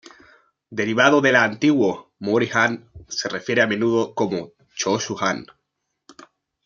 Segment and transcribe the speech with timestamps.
[0.71, 5.45] Derivado de la antiguo, "Mōri Han" se refiere a menudo como Chōshū Han.